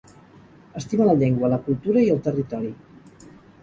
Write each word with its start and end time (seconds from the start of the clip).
Estima 0.81 1.07
la 1.11 1.15
llengua, 1.21 1.53
la 1.55 1.61
cultura 1.69 2.05
i 2.09 2.13
el 2.17 2.27
territori. 2.31 2.77